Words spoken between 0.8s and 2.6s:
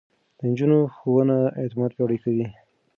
ښوونه اعتماد پياوړی کوي.